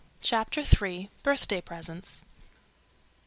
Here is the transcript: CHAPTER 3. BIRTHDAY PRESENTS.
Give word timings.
CHAPTER 0.19 0.63
3. 0.63 1.11
BIRTHDAY 1.21 1.61
PRESENTS. 1.61 2.23